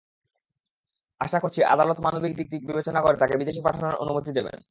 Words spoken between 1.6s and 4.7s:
আদালত মানবিক দিক বিবেচনা করে তাঁকে বিদেশ পাঠানোর অনুমতি দেবেন।